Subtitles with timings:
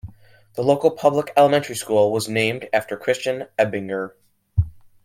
[0.55, 4.13] The local public elementary school was named after Christian Ebinger.